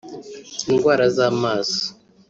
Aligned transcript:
indwara 0.69 1.05
z’amaso 1.15 1.81